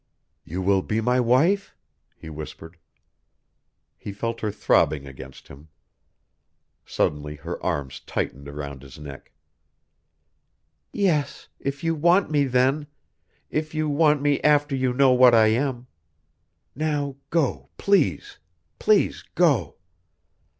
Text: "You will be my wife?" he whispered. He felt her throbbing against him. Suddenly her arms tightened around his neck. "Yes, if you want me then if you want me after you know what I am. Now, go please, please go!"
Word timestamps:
"You 0.43 0.63
will 0.63 0.81
be 0.81 0.99
my 0.99 1.19
wife?" 1.19 1.75
he 2.15 2.27
whispered. 2.27 2.77
He 3.99 4.11
felt 4.11 4.41
her 4.41 4.49
throbbing 4.51 5.05
against 5.05 5.47
him. 5.47 5.67
Suddenly 6.87 7.35
her 7.35 7.63
arms 7.63 7.99
tightened 7.99 8.49
around 8.49 8.81
his 8.81 8.97
neck. 8.97 9.31
"Yes, 10.91 11.49
if 11.59 11.83
you 11.83 11.93
want 11.93 12.31
me 12.31 12.45
then 12.45 12.87
if 13.51 13.75
you 13.75 13.87
want 13.89 14.23
me 14.23 14.41
after 14.41 14.75
you 14.75 14.91
know 14.91 15.11
what 15.11 15.35
I 15.35 15.49
am. 15.49 15.85
Now, 16.73 17.17
go 17.29 17.69
please, 17.77 18.39
please 18.79 19.23
go!" 19.35 19.75